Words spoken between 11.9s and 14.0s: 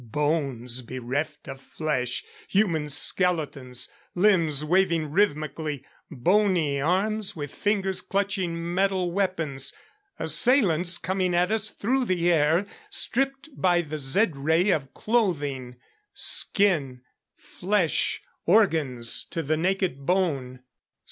the air, stripped by the